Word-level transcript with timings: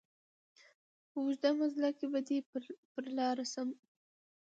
په 1.09 1.15
اوږد 1.21 1.43
مزله 1.59 1.89
کي 1.97 2.05
به 2.11 2.19
دي 2.27 2.37
پر 2.93 3.05
لار 3.17 3.37
سم 3.53 3.69